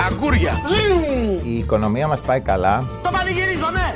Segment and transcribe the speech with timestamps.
[0.00, 0.60] Αγκούρια.
[1.42, 2.88] Η οικονομία μας πάει καλά.
[3.02, 3.94] Το πανηγυρίζω, ναι.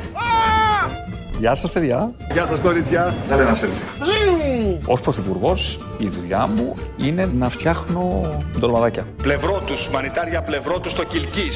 [1.39, 2.11] Γεια σας παιδιά.
[2.33, 3.15] Γεια σας κορίτσια.
[3.29, 4.79] Θέλετε ένα selfie.
[4.87, 8.21] Ως πρωθυπουργός η δουλειά μου είναι να φτιάχνω
[8.59, 9.07] ντολμαδάκια.
[9.23, 11.51] Πλευρό τους, μανιτάρια πλευρό τους στο Κιλκή.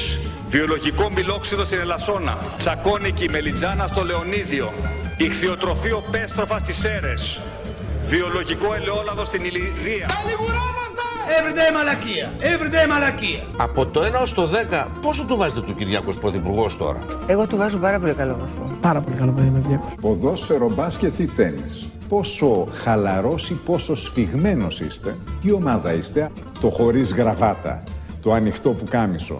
[0.49, 2.37] Βιολογικό μιλόξιδο στην Ελασσόνα.
[2.57, 4.73] Τσακώνικη μελιτζάνα στο Λεωνίδιο.
[5.17, 7.13] Ιχθυοτροφείο πέστροφα στις Σέρε.
[8.01, 10.07] Βιολογικό ελαιόλαδο στην Ηλυρία.
[11.23, 12.31] Everyday μαλακία.
[12.39, 13.43] Everyday μαλακία.
[13.57, 14.49] Από το 1 ως το
[14.81, 18.71] 10, πόσο του βάζετε του Κυριάκος Πρωθυπουργός τώρα; Εγώ του βάζω πάρα πολύ καλό βαθμό.
[18.81, 19.91] Πάρα πολύ καλό παιδί είναι ο Κυριάκος.
[20.01, 21.87] Ποδόσφαιρο, μπάσκετ ή τέννις.
[22.09, 25.17] Πόσο χαλαρός ή πόσο σφιγμένος είστε.
[25.41, 26.31] Τι ομάδα είστε.
[26.59, 27.83] Το χωρίς γραβάτα.
[28.21, 29.37] Το ανοιχτό που κάμισο.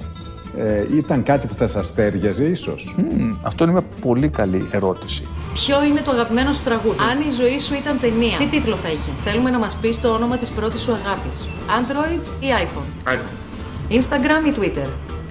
[0.58, 5.28] Ε, ήταν κάτι που θα σας στέριαζε ίσως; Μμμ, αυτό είναι μια πολύ καλή ερώτηση.
[5.54, 8.90] Ποιο είναι το αγαπημένο σου τραγούδι; Αν η ζωή σου ήταν ταινία, τι τίτλο θα
[8.90, 11.48] είχε; Θέλουμε να μας πεις το όνομα της πρώτης σου αγάπης.
[11.68, 13.34] Android ή iPhone; iPhone.
[13.90, 14.88] Instagram ή Twitter;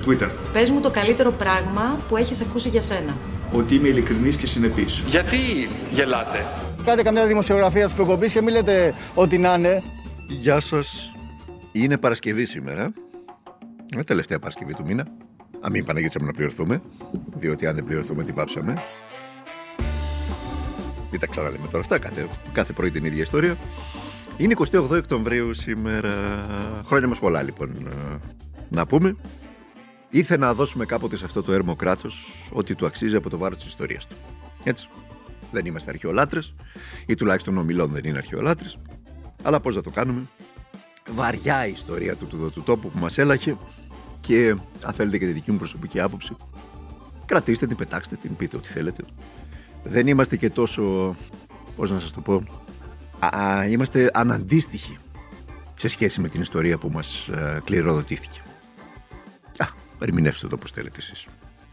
[0.06, 0.30] Twitter.
[0.52, 3.16] Πες μου το καλύτερο πράγμα που έχεις ακούσει για σένα.
[3.52, 5.02] Ότι είμαι ειλικρινής και συνεπής.
[5.06, 5.36] Γιατί
[5.90, 6.46] γελάτε;
[6.84, 9.82] Κάντε καμιά δημοσιογραφία της προκοπής και μην λέτε ότι να είναι.
[10.28, 11.10] Γεια σας.
[11.72, 12.92] Είναι Παρασκευή σήμερα.
[13.96, 15.06] Ε, τελευταία Παρασκευή του μήνα.
[15.60, 16.82] Αν μην παναγίτσαμε να πληρωθούμε.
[17.36, 18.74] Διότι αν δεν πληρωθούμε, την πάψαμε.
[21.12, 21.98] Μην τα ξαναλέμε τώρα αυτά.
[21.98, 23.56] Κάθε, κάθε πρωί την ίδια ιστορία.
[24.36, 26.12] Είναι 28 Οκτωβρίου σήμερα.
[26.86, 28.18] Χρόνια μας πολλά λοιπόν ε,
[28.68, 29.16] να πούμε.
[30.10, 33.56] Ήθελα να δώσουμε κάποτε σε αυτό το έρμο κράτος ότι του αξίζει από το βάρος
[33.56, 34.16] της ιστορίας του.
[34.64, 34.88] Έτσι.
[35.52, 36.54] Δεν είμαστε αρχαιολάτρες,
[37.06, 38.78] ή τουλάχιστον ο Μιλών δεν είναι αρχαιολάτρες.
[39.42, 40.22] Αλλά πώς να το κάνουμε.
[41.10, 43.56] Βαριά η ιστορία του, του, του τόπου που μας έλαχε
[44.20, 46.36] και αν θέλετε και τη δική μου προσωπική άποψη,
[47.24, 49.02] κρατήστε την, πετάξτε την, πείτε ό,τι θέλετε.
[49.84, 51.16] Δεν είμαστε και τόσο,
[51.76, 52.42] πώς να σας το πω,
[53.18, 54.96] α, α, είμαστε αναντίστοιχοι
[55.74, 58.40] σε σχέση με την ιστορία που μας ε, κληροδοτήθηκε.
[59.56, 59.66] Α,
[59.98, 61.26] ερμηνεύστε το όπως θέλετε εσείς.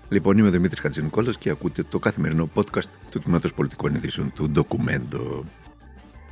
[0.09, 4.49] Λοιπόν, είμαι ο Δημήτρης Χατζηνικόλας και ακούτε το καθημερινό podcast του Τμήματος Πολιτικών Ειδήσεων του
[4.49, 5.43] Ντοκουμέντο.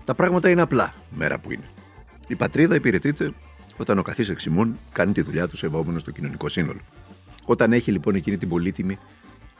[0.06, 1.70] Τα πράγματα είναι απλά, μέρα που είναι.
[2.28, 3.32] Η πατρίδα υπηρετείται
[3.78, 6.80] όταν ο καθής εξημών κάνει τη δουλειά του σεβόμενος στο κοινωνικό σύνολο.
[7.46, 8.98] Όταν έχει λοιπόν εκείνη την πολύτιμη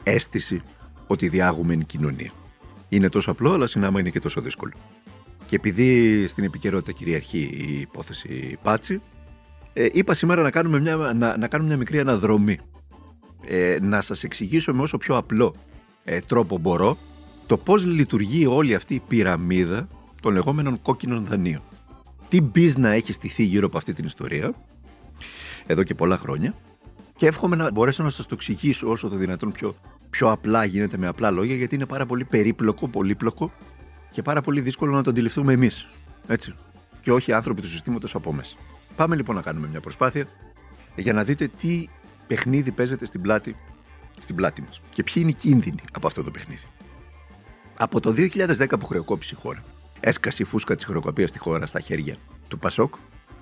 [0.02, 0.62] αίσθηση
[1.08, 2.30] ότι διάγουμε εν κοινωνία.
[2.88, 4.72] Είναι τόσο απλό, αλλά συνάμα είναι και τόσο δύσκολο.
[5.46, 9.00] Και επειδή στην επικαιρότητα κυριαρχεί η υπόθεση Πάτσι,
[9.72, 12.58] ε, είπα σήμερα να κάνουμε μια, να, να κάνουμε μια μικρή αναδρομή.
[13.46, 15.54] Ε, να σας εξηγήσω με όσο πιο απλό
[16.04, 16.96] ε, τρόπο μπορώ
[17.46, 19.88] το πώς λειτουργεί όλη αυτή η πυραμίδα
[20.22, 21.62] των λεγόμενων κόκκινων δανείων.
[22.28, 24.54] Τι μπίζνα έχει στηθεί γύρω από αυτή την ιστορία
[25.66, 26.54] εδώ και πολλά χρόνια
[27.16, 29.74] και εύχομαι να μπορέσω να σας το εξηγήσω όσο το δυνατόν πιο,
[30.10, 33.52] πιο απλά γίνεται με απλά λόγια γιατί είναι πάρα πολύ περίπλοκο, πολύπλοκο
[34.10, 35.88] και πάρα πολύ δύσκολο να το αντιληφθούμε εμείς.
[36.26, 36.54] Έτσι.
[37.00, 38.56] Και όχι οι άνθρωποι του συστήματος από μέσα.
[38.96, 40.26] Πάμε λοιπόν να κάνουμε μια προσπάθεια
[40.96, 41.88] για να δείτε τι
[42.26, 43.56] παιχνίδι παίζεται στην πλάτη,
[44.20, 46.64] στην πλάτη μας και ποιοι είναι οι κίνδυνοι από αυτό το παιχνίδι.
[47.76, 49.64] Από το 2010 που χρεοκόπησε η χώρα,
[50.00, 52.16] έσκασε η φούσκα της χρεοκοπίας στη χώρα στα χέρια
[52.48, 52.94] του Πασόκ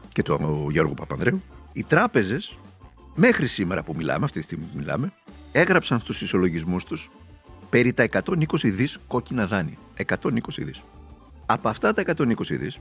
[0.09, 2.59] και του Γιώργου Παπανδρέου, οι τράπεζες,
[3.15, 5.13] μέχρι σήμερα που μιλάμε, αυτή τη στιγμή που μιλάμε,
[5.57, 7.11] έγραψαν στους ισολογισμούς τους
[7.71, 9.77] περί τα 120 δις κόκκινα δάνεια.
[10.07, 10.83] 120 δις.
[11.47, 12.79] Από αυτά τα 120 δις,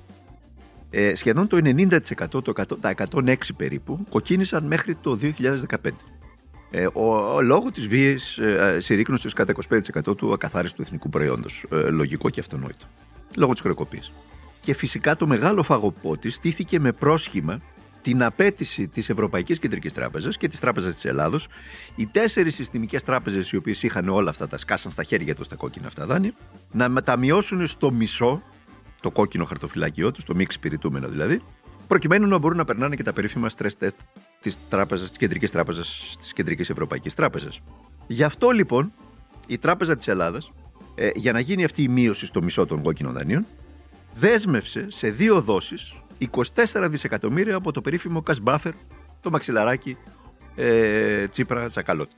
[0.89, 5.91] ε, σχεδόν το 90% το 100, τα 106 περίπου κοκκίνησαν μέχρι το 2015.
[6.71, 11.65] Ε, ο, ο, λόγω της βίαιης ε, συρρήκνωσης κατά 25% του ακαθάριστου εθνικού προϊόντος.
[11.71, 12.85] Ε, λογικό και αυτονόητο.
[13.35, 14.11] Λόγω της χρεοκοπής.
[14.59, 17.59] Και φυσικά το μεγάλο φαγοπότη στήθηκε με πρόσχημα
[18.05, 21.47] την απέτηση της Ευρωπαϊκής Κεντρικής Τράπεζας και της Τράπεζας της Ελλάδος,
[21.95, 25.55] οι τέσσερις συστημικές τράπεζες οι οποίες είχαν όλα αυτά τα σκάσαν στα χέρια τους τα
[25.55, 26.33] κόκκινα αυτά δάνεια,
[26.71, 28.41] να μεταμειώσουν στο μισό
[29.01, 31.41] το κόκκινο χαρτοφυλάκιό τους, το μη εξυπηρετούμενο δηλαδή,
[31.88, 33.97] προκειμένου να μπορούν να περνάνε και τα περίφημα stress test
[34.41, 37.59] της τράπεζας, της Κεντρικής Τράπεζας, της Κεντρικής Ευρωπαϊκής Τράπεζας.
[38.07, 38.91] Γι' αυτό λοιπόν
[39.47, 40.51] η Τράπεζα της Ελλάδας,
[40.95, 43.45] ε, για να γίνει αυτή η μείωση στο μισό των κόκκινων δανείων,
[44.16, 48.71] δέσμευσε σε δύο δόσεις 24 δισεκατομμύρια από το περίφημο cash buffer,
[49.21, 49.97] το μαξιλαράκι
[50.55, 52.09] ε, Τσίπρα Τσακαλώτ.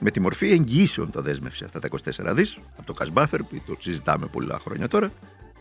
[0.00, 1.88] Με τη μορφή εγγυήσεων τα δέσμευσε αυτά τα
[2.28, 5.12] 24 δις από το cash buffer που το συζητάμε πολλά χρόνια τώρα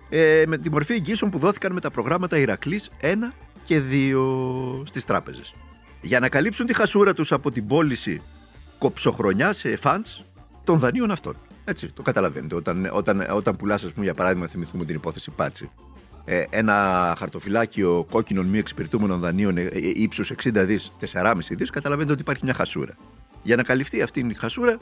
[0.10, 3.16] ε, με τη μορφή εγγύσεων που δόθηκαν με τα προγράμματα Ηρακλής 1
[3.64, 5.54] και 2 στις τράπεζες.
[6.02, 8.22] Για να καλύψουν τη χασούρα τους από την πώληση
[8.78, 10.24] κοψοχρονιά σε funds
[10.64, 11.36] των δανείων αυτών.
[11.66, 12.56] Έτσι, το καταλαβαίνετε.
[12.56, 15.70] Όταν, όταν, όταν πουλάς, ας πούμε, για παράδειγμα, θυμηθούμε την υπόθεση Πάτσι, ε,
[16.50, 22.44] ένα χαρτοφυλάκιο κόκκινων μη εξυπηρετούμενων δανείων ε, ύψους 60 δις, 4,5 δις, καταλαβαίνετε ότι υπάρχει
[22.44, 22.94] μια χασούρα.
[23.44, 24.78] Για να καλυφθεί αυτή η χασούρα,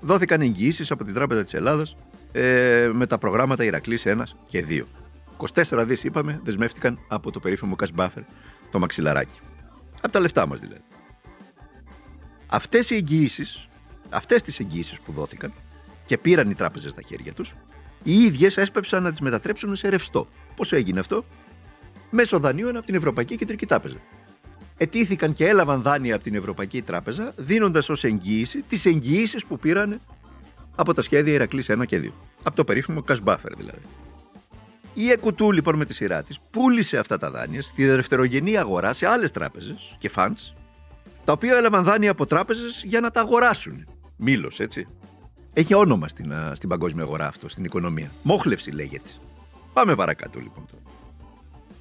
[0.00, 1.96] δόθηκαν εγγυήσεις από την Τράπεζα της Ελλάδας
[2.32, 4.82] ε, με τα προγράμματα Ηρακλής 1 και 2.
[5.54, 8.22] 24 δις, είπαμε, δεσμεύτηκαν από το περίφημο cash buffer,
[8.70, 9.38] το μαξιλαράκι.
[10.02, 10.80] Από τα λεφτά μας δηλαδή.
[12.46, 13.68] Αυτές οι εγγυήσεις,
[14.10, 15.52] αυτές τις εγγυήσεις που δόθηκαν
[16.06, 17.54] και πήραν οι τράπεζες στα χέρια τους,
[18.12, 20.28] οι ίδιες έσπεψαν να τις μετατρέψουν σε ρευστό.
[20.56, 21.24] Πώς έγινε αυτό;
[22.10, 23.96] Μέσω δανείων από την Ευρωπαϊκή Κεντρική Τράπεζα.
[24.76, 30.00] Ετήθηκαν και έλαβαν δάνεια από την Ευρωπαϊκή Τράπεζα, δίνοντας ως εγγύηση τις εγγυήσεις που πήραν
[30.76, 32.12] από τα σχέδια Ηρακλής 1 και 2.
[32.42, 33.82] Από το περίφημο cash buffer δηλαδή.
[34.94, 39.06] Η Εκουτού λοιπόν με τη σειρά της πούλησε αυτά τα δάνεια στη δευτερογενή αγορά σε
[39.06, 40.54] άλλες τράπεζες και funds,
[41.24, 43.86] τα οποία έλαβαν δάνεια από τράπεζες για να τα αγοράσουν.
[44.16, 44.86] Μήλος, έτσι.
[45.52, 48.10] Έχει όνομα στην, στην παγκόσμια αγορά αυτό, στην οικονομία.
[48.22, 49.10] Μόχλευση λέγεται.
[49.72, 50.82] Πάμε παρακάτω λοιπόν τώρα.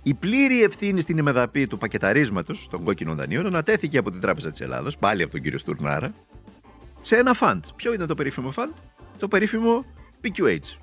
[0.04, 4.62] Η πλήρη ευθύνη στην ημεδαπή του πακεταρίσματος των κόκκινων δανείων ανατέθηκε από την Τράπεζα της
[4.62, 6.14] Ελλάδος, πάλι από τον κύριο Στουρνάρα,
[7.02, 7.60] σε ένα fund.
[7.76, 8.74] Ποιο ήταν το περίφημο fund?
[9.18, 9.86] Το περίφημο
[10.22, 10.78] PQH.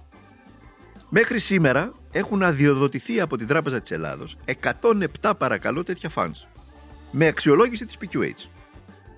[1.08, 4.36] Μέχρι σήμερα έχουν αδειοδοτηθεί από την Τράπεζα της Ελλάδος
[5.20, 6.46] 107 παρακαλώ τέτοια funds
[7.10, 8.48] με αξιολόγηση της PQH.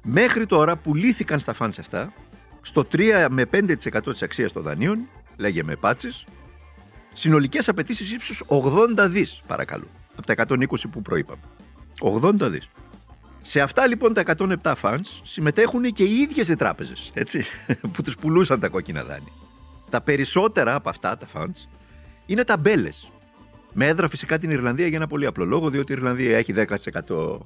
[0.03, 2.13] Μέχρι τώρα πουλήθηκαν στα funds αυτά
[2.67, 4.99] στο 3 με 5% της αξίας των δανείων,
[5.37, 6.25] λέγε με πάτσες,
[7.13, 9.87] συνολικές απαιτήσεις ύψους 80 δις παρακαλώ,
[10.17, 11.41] από τα 120 που προείπαμε.
[12.01, 12.69] 80 δις.
[13.43, 14.23] Σε αυτά λοιπόν τα
[14.63, 17.45] 107 funds συμμετέχουν και οι ίδιες οι τράπεζες, έτσι,
[17.93, 19.33] που τους πουλούσαν τα κόκκινα δάνεια.
[19.91, 21.67] Τα περισσότερα από αυτά τα funds
[22.27, 23.11] είναι ταμπέλες.
[23.73, 27.39] Με έδρα φυσικά την Ιρλανδία για ένα πολύ απλό λόγο, διότι η Ιρλανδία έχει 10%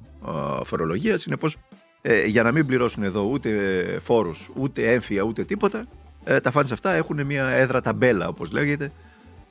[0.63, 1.21] φορολογίας.
[1.21, 1.57] Συνεπώς,
[2.01, 3.49] ε, για να μην πληρώσουν εδώ ούτε
[4.01, 5.85] φόρους, ούτε έμφυα, ούτε τίποτα,
[6.23, 8.91] ε, τα φάνη αυτά έχουν μια έδρα ταμπέλα, όπως λέγεται,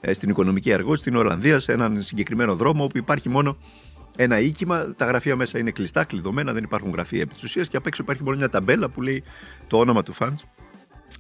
[0.01, 3.57] ε, στην οικονομική αργό στην Ολλανδία, σε έναν συγκεκριμένο δρόμο όπου υπάρχει μόνο
[4.17, 4.95] ένα οίκημα.
[4.97, 8.03] Τα γραφεία μέσα είναι κλειστά, κλειδωμένα, δεν υπάρχουν γραφεία επί της ουσίας και απ' έξω
[8.03, 9.23] υπάρχει μόνο μια ταμπέλα που λέει
[9.67, 10.45] το όνομα του φαντς.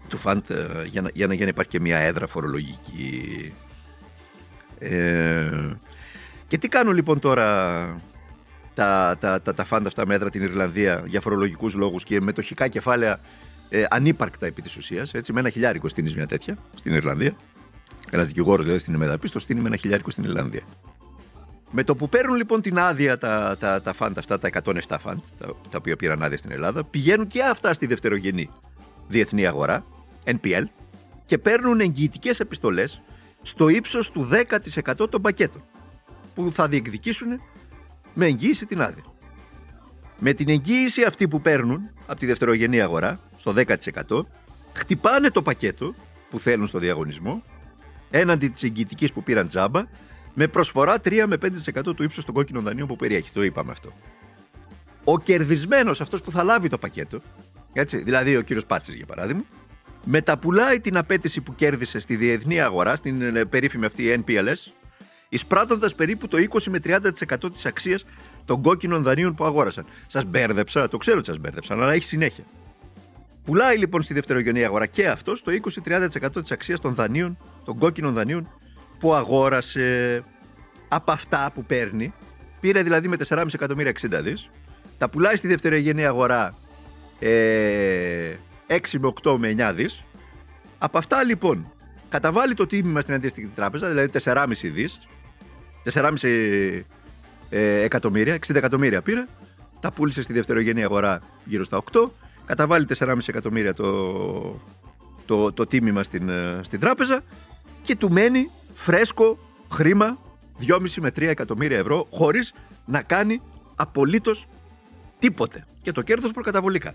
[0.08, 0.44] Του φαντ
[0.86, 3.52] για, να, για, να, για να υπάρχει και μια έδρα φορολογική.
[4.78, 5.76] Ε,
[6.46, 8.00] και τι κάνουν λοιπόν τώρα
[8.74, 13.20] τα, τα, τα, τα φάντα αυτά μέτρα την Ιρλανδία για φορολογικούς λόγους και μετοχικά κεφάλαια
[13.68, 17.34] ε, ανύπαρκτα επί της ουσίας, έτσι, με ένα χιλιάρικο στείνεις μια τέτοια στην Ιρλανδία.
[18.10, 20.62] Ένας δικηγόρος δηλαδή στην Εμεδαπή, το στείνει με ένα χιλιάρικο στην Ιρλανδία.
[21.70, 25.18] Με το που παίρνουν λοιπόν την άδεια τα, τα, τα φαντ αυτά, τα 107 φαντ,
[25.38, 28.50] τα, τα οποία πήραν άδεια στην Ελλάδα, πηγαίνουν και αυτά στη δευτερογενή
[29.08, 29.84] διεθνή αγορά,
[30.24, 30.64] NPL,
[31.26, 33.02] και παίρνουν εγγυητικές επιστολές
[33.42, 34.28] στο ύψος του
[34.96, 35.62] 10% των πακέτων
[36.34, 37.40] που θα διεκδικήσουν
[38.14, 39.04] με εγγύηση την άδεια.
[40.18, 44.24] Με την εγγύηση αυτή που παίρνουν από τη δευτερογενή αγορά στο 10%
[44.72, 45.94] χτυπάνε το πακέτο
[46.30, 47.42] που θέλουν στο διαγωνισμό
[48.10, 49.84] έναντι της εγγυητικής που πήραν τζάμπα
[50.34, 51.36] με προσφορά 3 με
[51.76, 53.30] 5% του ύψους των κόκκινων δανείων που περιέχει.
[53.32, 53.92] Το είπαμε αυτό.
[55.04, 57.20] Ο κερδισμένος αυτός που θα λάβει το πακέτο,
[57.72, 59.42] έτσι, δηλαδή ο κύριος Πάτσης για παράδειγμα,
[60.04, 64.72] μεταπουλάει την απέτηση που κέρδισε στη διεθνή αγορά, στην ε, περίφημη αυτή NPLS,
[65.30, 68.04] εισπράττοντας περίπου το 20 με 30% της αξίας
[68.44, 69.84] των κόκκινων δανείων που αγόρασαν.
[70.06, 72.44] Σας μπέρδεψα, το ξέρω ότι σας μπέρδεψα, αλλά έχει συνέχεια.
[73.44, 75.52] Πουλάει λοιπόν στη δευτερογενή αγορά και αυτός το
[75.84, 78.48] 20-30% της αξίας των δανείων, των κόκκινων δανείων
[78.98, 80.24] που αγόρασε
[80.88, 82.12] από αυτά που παίρνει.
[82.60, 84.50] Πήρε δηλαδή με 4,5 εκατομμύρια 60 δις.
[84.98, 86.54] Τα πουλάει στη δευτερογενή αγορά
[87.18, 88.34] ε,
[88.66, 90.02] 6 με 8 με 9 δις.
[90.78, 91.72] Από αυτά λοιπόν
[92.08, 95.00] καταβάλει το τίμημα στην αντίστοιχη τράπεζα, δηλαδή 4,5 δις,
[95.92, 96.82] 4,5
[97.50, 99.26] ε, εκατομμύρια, 60 εκατομμύρια πήρε,
[99.80, 102.08] τα πούλησε στη δευτερογενή αγορά γύρω στα 8,
[102.46, 104.60] καταβάλει 4,5 εκατομμύρια το,
[105.26, 107.22] το, το τίμημα στην, ε, στην τράπεζα
[107.82, 109.38] και του μένει φρέσκο
[109.72, 110.18] χρήμα
[110.66, 112.52] 2,5 με 3 εκατομμύρια ευρώ χωρίς
[112.84, 113.42] να κάνει
[113.76, 114.46] απολύτως
[115.18, 116.94] τίποτε και το κέρδος προκαταβολικά.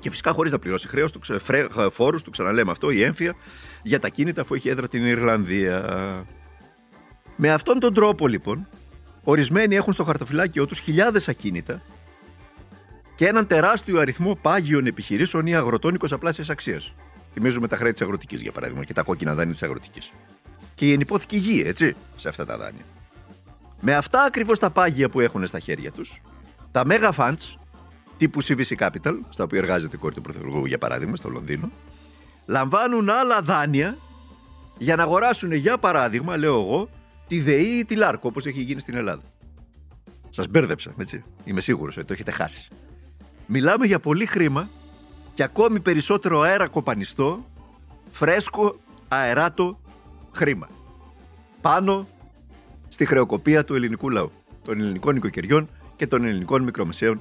[0.00, 1.20] Και φυσικά χωρίς να πληρώσει χρέος του,
[1.90, 3.34] φόρους του, ξαναλέμε αυτό, η έμφυα
[3.82, 6.26] για τα κίνητα αφού έχει έδρα την Ιρλανδία.
[7.42, 8.68] Με αυτόν τον τρόπο λοιπόν,
[9.24, 11.82] ορισμένοι έχουν στο χαρτοφυλάκιό τους χιλιάδες ακίνητα
[13.16, 16.16] και έναν τεράστιο αριθμό πάγιων επιχειρήσεων ή αγροτών 20
[16.48, 16.92] αξίας.
[17.32, 20.10] Θυμίζουμε τα χρέη της αγροτικής για παράδειγμα και τα κόκκινα δάνεια της αγροτικής.
[20.74, 22.84] Και η ενυπόθηκη γη, έτσι, σε αυτά τα δάνεια.
[23.80, 26.20] Με αυτά ακριβώς τα πάγια που έχουν στα χέρια τους,
[26.72, 27.56] τα mega funds
[28.16, 31.70] τύπου CVC Capital, στα οποία εργάζεται η κόρη του Πρωθυπουργού για παράδειγμα στο Λονδίνο,
[32.46, 33.96] λαμβάνουν άλλα δάνεια
[34.78, 36.88] για να αγοράσουν για παράδειγμα, λέω εγώ,
[37.30, 39.22] τη ΔΕΗ ή τη ΛΑΡΚΟ όπως έχει γίνει στην Ελλάδα.
[40.28, 41.24] Σας μπέρδεψα, έτσι.
[41.44, 42.66] Είμαι σίγουρος ότι το έχετε χάσει.
[43.46, 44.68] Μιλάμε για πολύ χρήμα
[45.34, 47.46] και ακόμη περισσότερο αέρα κοπανιστό,
[48.10, 49.80] φρέσκο, αεράτο
[50.32, 50.68] χρήμα.
[51.60, 52.08] Πάνω
[52.88, 54.32] στη χρεοκοπία του ελληνικού λαού,
[54.64, 57.20] των ελληνικών οικοκυριών και των ελληνικών μικρομεσαίων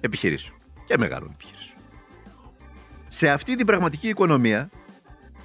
[0.00, 1.78] επιχειρήσεων και μεγάλων επιχειρήσεων.
[3.08, 4.70] Σε αυτή την πραγματική οικονομία,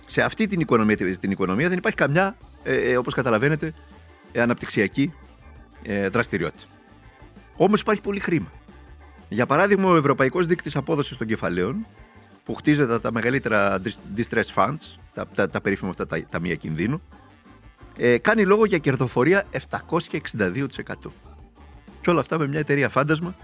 [0.06, 3.74] σε αυτή την οικονομία, την οικονομία δεν υπάρχει καμιά, ε, ε όπως καταλαβαίνετε, ε,
[4.42, 5.14] αναπτυξιακή
[5.84, 6.64] ε, δραστηριότητα.
[7.56, 8.52] Όμως υπάρχει πολύ χρήμα.
[9.30, 11.86] Για παράδειγμα, ο Ευρωπαϊκός Δείκτης Απόδοσης των Κεφαλαίων,
[12.44, 13.82] που χτίζεται τα μεγαλύτερα
[14.18, 17.02] distress funds, τα, τα, τα περίφημα αυτά τα ταμεία κινδύνου,
[17.98, 21.12] ε, κάνει λόγο για κερδοφορία 762%.
[22.02, 23.36] Και όλα αυτά με μια εταιρεία φάντασμα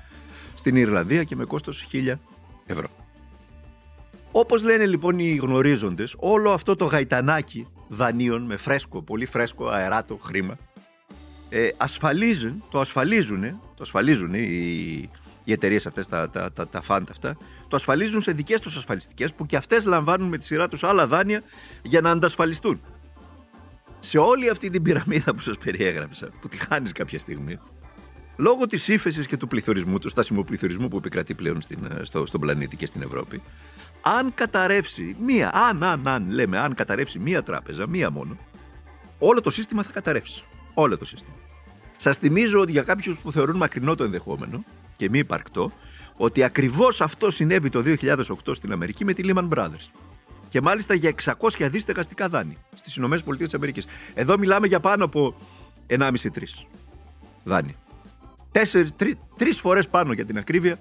[0.54, 2.14] στην Ιρλανδία και με κόστος 1000
[2.66, 2.88] ευρώ.
[4.32, 10.18] Όπως λένε λοιπόν οι γνωρίζοντες, όλο αυτό το γαϊτανάκι δανείων με φρέσκο, πολύ φρέσκο αεράτο
[10.18, 10.58] χρήμα,
[11.54, 15.10] ε, ασφαλίζουν, το ασφαλίζουν, το ασφαλίζουν οι,
[15.44, 19.34] οι εταιρείες αυτές, τα, τα, τα, τα φαντ αυτά, το ασφαλίζουν σε δικές τους ασφαλιστικές
[19.34, 21.44] που και αυτές λαμβάνουν με τη σειρά τους άλλα δάνεια
[21.82, 22.82] για να αντασφαλιστούν.
[24.00, 27.60] Σε όλη αυτή την πυραμίδα που σας περιέγραψα, που τη χάνεις κάποια στιγμή,
[28.38, 32.26] λόγω της ύφεσης και του πληθωρισμού, τους στάσιμου πληθωρισμού που επικρατεί πλέον στην, ε, στο,
[32.26, 33.42] στον πλανήτη και στην Ευρώπη,
[34.02, 38.38] αν καταρρεύσει μία, αν, αν, αν, λέμε, αν καταρρεύσει μία τράπεζα, μία μόνο,
[39.20, 40.44] όλο το σύστημα θα καταρρεύσει.
[40.74, 41.36] Όλο το σύστημα.
[41.98, 44.64] Σας θυμίζω ότι για κάποιους που θεωρούν μακρινό το ενδεχόμενο
[44.98, 45.72] και μη υπαρκτό,
[46.18, 49.90] ότι ακριβώς αυτό συνέβη το 2008 στην Αμερική με τη Lehman Brothers.
[50.50, 53.82] Και μάλιστα για 600 δι στεγαστικά δάνεια στις ΗΠΑ.
[54.14, 55.36] Εδώ μιλάμε για πάνω από
[55.88, 56.12] 1,5-3
[57.44, 57.76] δάνεια.
[59.36, 60.80] Τρεις φορές πάνω για την ακρίβεια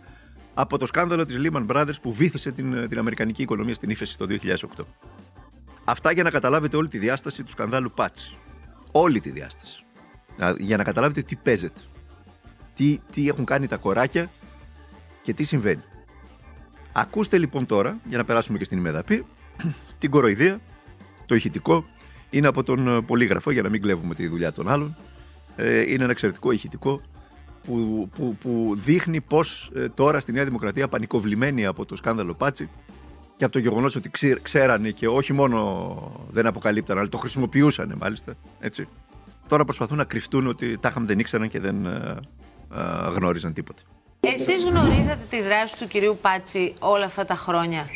[0.55, 4.27] από το σκάνδαλο της Lehman Brothers που βήθησε την, την Αμερικανική οικονομία στην ύφεση το
[4.43, 4.85] 2008.
[5.85, 8.35] Αυτά για να καταλάβετε όλη τη διάσταση του σκανδάλου Patch.
[8.93, 9.85] Όλη τη διάσταση.
[10.59, 11.81] Για να καταλάβετε τι παίζεται.
[12.75, 14.31] Τι, τι έχουν κάνει τα κοράκια
[15.23, 15.83] και τι συμβαίνει.
[16.93, 19.27] Ακούστε λοιπόν τώρα, για να περάσουμε και στην ημεδαπή,
[19.99, 20.61] την κοροϊδία,
[21.27, 21.85] το ηχητικό,
[22.31, 24.97] είναι από τον ε, πολύγραφο για να μην κλέβουμε τη δουλειά των άλλων.
[25.57, 27.01] Ε, είναι ένα εξαιρετικό ηχητικό
[27.65, 32.69] που, που, που δείχνει πώς ε, τώρα στη Νέα Δημοκρατία πανικοβλημένοι από το σκάνδαλο Πάτσι
[33.41, 34.11] και από το γεγονός ότι
[34.43, 38.89] ξέρανε και όχι μόνο δεν αποκαλύπταν αλλά το χρησιμοποιούσαν μάλιστα έτσι.
[39.49, 42.17] Τώρα προσπαθούν να κρυφτούν ότι τα είχαν δεν ήξεραν και δεν ε,
[42.75, 43.83] ε, γνώριζαν τίποτα.
[44.21, 47.87] Εσείς γνωρίζατε τη δράση του κυρίου Πάτσι όλα αυτά τα χρόνια;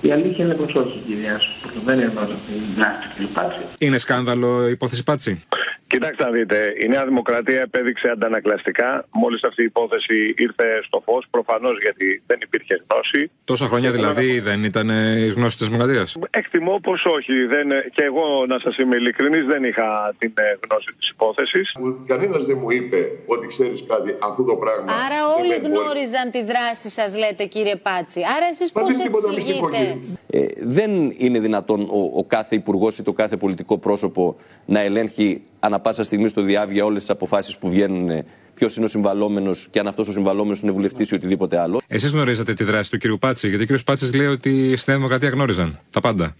[0.00, 1.82] Η αλήθεια είναι πως όχι, κυρία σου.
[1.84, 3.60] Δεν είναι μόνο τη δράση του κυρίου Πάτσι.
[3.78, 5.42] Είναι σκάνδαλο η υπόθεση Πάτσι;
[5.88, 11.26] Κοιτάξτε να δείτε, η Νέα Δημοκρατία επέδειξε αντανακλαστικά μόλις αυτή η υπόθεση ήρθε στο φως.
[11.30, 13.30] Προφανώς γιατί δεν υπήρχε γνώση.
[13.44, 14.88] Τόσα χρόνια δηλαδή δεν ήταν
[15.26, 17.32] η γνώση της Δημοκρατίας; Εκτιμώ πως όχι.
[17.46, 21.76] Δεν, και εγώ, να σας είμαι ειλικρινής, δεν είχα την ε, γνώση της υπόθεσης.
[22.06, 24.92] Κανένας δεν μου είπε ότι ξέρεις κάτι αυτό το πράγμα.
[25.06, 28.20] Άρα όλοι γνώριζαν τη δράση σας, λέτε κύριε Πάτσι.
[28.36, 29.98] Άρα εσείς πώς εξηγείτε;
[30.30, 35.42] Ε, δεν είναι δυνατόν ο, ο κάθε υπουργός ή το κάθε πολιτικό πρόσωπο να ελέγχει
[35.60, 38.24] ανα πάσα στιγμή στο διάβια όλες τις αποφάσεις που βγαίνουν
[38.54, 41.80] ποιος είναι ο συμβαλόμενος και αν αυτός ο συμβαλόμενος είναι βουλευτής ή οτιδήποτε άλλο.
[41.86, 43.18] Εσείς γνωρίζατε τη δράση του κ.
[43.18, 43.80] Πάτση, γιατί ο κ.
[43.84, 46.36] Πάτσης λέει ότι στην Δημοκρατία γνώριζαν τα πάντα.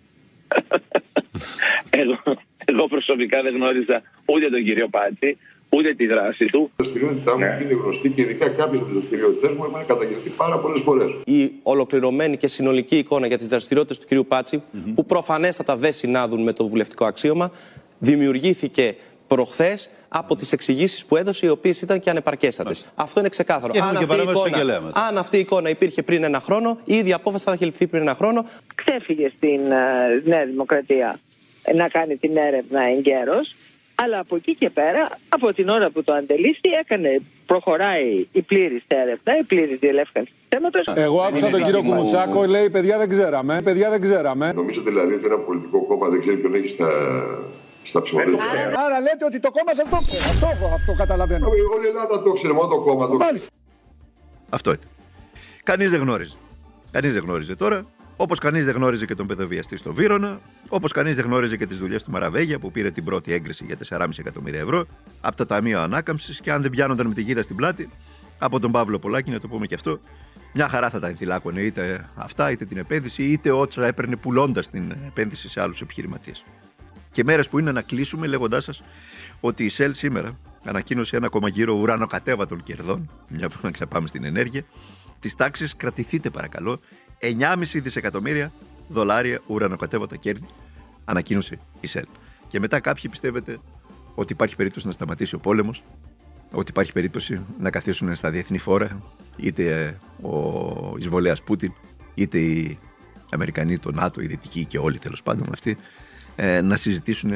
[2.03, 2.19] εγώ,
[2.65, 5.37] εγώ προσωπικά δεν γνώριζα ούτε τον κύριο Πάτση,
[5.69, 6.71] ούτε τη δράση του.
[6.71, 7.59] Η δραστηριότητά μου ναι.
[7.63, 11.11] είναι γνωστή και ειδικά κάποιε από τις δραστηριότητέ μου έχουν καταγγελθεί πάρα πολλές φορές.
[11.25, 14.27] Η ολοκληρωμένη και συνολική εικόνα για τις δραστηριότητες του κ.
[14.29, 14.93] Πάτσι, mm-hmm.
[14.95, 17.53] που προφανέστατα δεν συνάδουν με το βουλευτικό αξίωμα,
[17.99, 18.95] δημιουργήθηκε
[19.29, 22.89] προχθές από τις εξηγήσεις που έδωσε, οι οποίες ήταν και ανεπαρκέστατες.
[22.95, 23.73] Αυτό είναι ξεκάθαρο.
[23.83, 27.53] Αν αυτή, εικόνα, αν αυτή η εικόνα υπήρχε πριν ένα χρόνο, ήδη η απόφαση θα
[27.53, 28.45] είχε ληφθεί πριν ένα χρόνο.
[28.75, 31.19] Ξέφυγε στην uh, Νέα Δημοκρατία
[31.75, 33.55] να κάνει την έρευνα εγκαίρως.
[34.03, 38.83] Αλλά από εκεί και πέρα, από την ώρα που το αντελήφθη, έκανε, προχωράει η πλήρης
[38.87, 40.85] έρευνα, η πλήρης διελεύκανση του θέματος.
[40.95, 43.61] Εγώ άκουσα τον κύριο Κουμουτσάκο, λέει: Παιδιά δεν ξέραμε.
[43.65, 44.53] Παιδιά δεν ξέραμε.
[44.53, 46.89] Νομίζω δηλαδή ότι ένα πολιτικό κόμμα δεν ξέρει ποιον έχει στα
[47.89, 48.45] στα ψηφοδέλτια.
[48.51, 50.23] Άρα, άρα λέτε ότι το κόμμα σας το ξέρει.
[50.23, 51.47] Αυτό, αυτό καταλαβαίνω.
[51.47, 53.43] Όλη η Ελλάδα το ξέρει, μόνο το κόμμα το ξέρει.
[54.49, 54.89] Αυτό ήταν.
[55.63, 56.37] Κανείς δεν γνώριζε.
[56.91, 57.87] Κανείς δεν γνώριζε τώρα.
[58.17, 61.79] Όπως κανείς δεν γνώριζε και τον παιδοβιαστή στο Βύρονα, όπως κανείς δεν γνώριζε και τις
[61.79, 64.85] δουλειές του Μαραβέγια που πήρε την πρώτη έγκριση για 4,5 εκατομμύρια ευρώ
[65.21, 67.91] από το Ταμείο Ανάκαμψης και αν δεν πιάνονταν με τη γύρα στην πλάτη
[68.39, 70.01] από τον Παύλο Πολάκη, να το πούμε και αυτό,
[70.53, 74.95] μια χαρά θα τα ενθυλάκωνε είτε αυτά, είτε την επένδυση, είτε όσα έπαιρνε πουλώντας την
[75.07, 76.45] επένδυση σε άλλους επιχειρηματίες
[77.19, 78.83] και μέρες που είναι να κλείσουμε λέγοντάς σας
[79.41, 84.25] ότι η ΣΕΛ σήμερα ανακοίνωσε ένα ακόμα γύρο ουρανοκατέβατων κερδών, μια που να ξαπάμε στην
[84.25, 84.65] ενέργεια,
[85.21, 86.81] τη τάξη κρατηθείτε παρακαλώ
[87.21, 88.53] 9,5 δισεκατομμύρια
[88.89, 90.47] δολάρια ουρανοκατέβατα κέρδη,
[91.05, 92.05] ανακοίνωσε η ΣΕΛ.
[92.49, 93.59] Και μετά κάποιοι πιστεύετε
[94.15, 95.83] ότι υπάρχει περίπτωση να σταματήσει ο πόλεμος,
[96.51, 99.03] ότι υπάρχει περίπτωση να καθίσουν στα διεθνή φόρα
[99.37, 101.73] είτε ο εισβολέας Πούτιν,
[102.15, 102.79] είτε οι
[103.31, 105.77] Αμερικανοί, το ΝΑΤΟ, οι Δυτικοί και όλοι τέλος πάντων αυτοί,
[106.41, 107.33] ε, να συζητήσουν,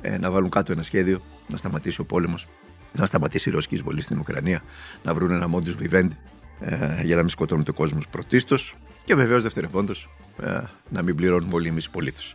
[0.00, 2.48] ε, να βάλουν κάτω ένα σχέδιο, να σταματήσει ο πόλεμος,
[2.92, 4.62] να σταματήσει η ρωσική εισβολή στην Ουκρανία,
[5.02, 6.16] να βρουν ένα μόντου βιβέντη
[6.60, 10.08] ε, για να μην σκοτώνουν τον κόσμος πρωτίστως και βεβαίως δευτερευόντως
[10.42, 12.34] ε, να μην πληρώνουν όλοι εμείς πολίτες.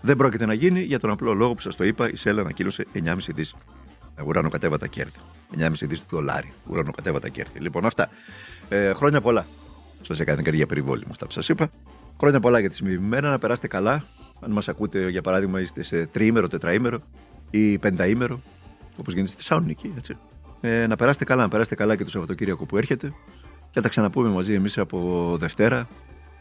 [0.00, 2.86] Δεν πρόκειται να γίνει για τον απλό λόγο που σας το είπα, η ΣΕΛ ανακοίνωσε
[2.94, 3.54] 9,5 δις
[4.26, 5.18] ουρανοκατέβατα κέρδη.
[5.58, 6.52] 9,5 δις δολάρια.
[6.66, 7.58] Ουρανοκατέβατα κέρδη.
[7.58, 8.08] Λοιπόν, αυτά.
[8.68, 9.46] Ε, χρόνια πολλά.
[10.02, 11.70] Σας έκανε καρδιά περιβόλη αυτά που σας είπα.
[12.18, 14.04] Χρόνια πολλά για τη σημειωμένα, να περάσετε καλά.
[14.40, 16.98] Αν μας ακούτε, για παράδειγμα, είστε σε τριήμερο, τετραήμερο
[17.50, 18.40] ή πενταήμερο,
[18.96, 20.16] όπως γίνεται στη Θεσσαλονίκη, έτσι.
[20.60, 23.08] Ε, να περάσετε καλά, να περάσετε καλά και το Σαββατοκύριακο που έρχεται.
[23.70, 25.88] Και θα τα ξαναπούμε μαζί εμείς από Δευτέρα.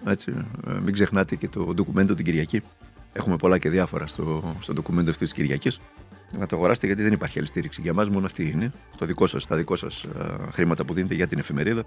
[0.06, 0.34] Έτσι.
[0.68, 2.62] Ε, μην ξεχνάτε και το ντοκουμέντο την Κυριακή.
[3.14, 5.80] Έχουμε πολλά και διάφορα στο, στο ντοκουμέντο αυτής της Κυριακής.
[6.38, 7.82] Να το αγοράσετε γιατί δεν υπάρχει άλλη στήριξη.
[7.82, 8.72] Για μας μόνο αυτή είναι.
[8.98, 10.06] Το δικό σας, τα δικό σας
[10.52, 11.84] χρήματα που δίνετε για την εφημερίδα.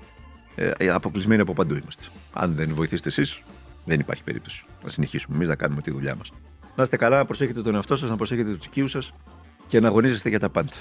[0.59, 2.05] Ε, ε, αποκλεισμένοι από παντού είμαστε.
[2.33, 3.43] Αν δεν βοηθήσετε εσείς,
[3.87, 4.65] δεν υπάρχει περίπτωση.
[4.83, 6.33] Να συνεχίσουμε εμείς να κάνουμε τη δουλειά μας.
[6.77, 9.13] Να είστε καλά, να προσέχετε τον εαυτό σας, να προσέχετε τους οικείους σας
[9.67, 10.73] και να αγωνίζεστε για τα πάντα.